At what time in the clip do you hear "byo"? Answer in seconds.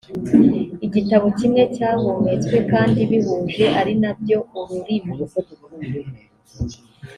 4.19-4.37